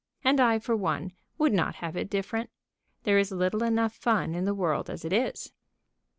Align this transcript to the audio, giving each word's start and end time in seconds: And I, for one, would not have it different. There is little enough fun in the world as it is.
And 0.23 0.39
I, 0.39 0.57
for 0.57 0.75
one, 0.75 1.11
would 1.37 1.53
not 1.53 1.75
have 1.75 1.95
it 1.95 2.09
different. 2.09 2.49
There 3.03 3.19
is 3.19 3.31
little 3.31 3.61
enough 3.61 3.93
fun 3.93 4.33
in 4.33 4.45
the 4.45 4.55
world 4.55 4.89
as 4.89 5.05
it 5.05 5.13
is. 5.13 5.53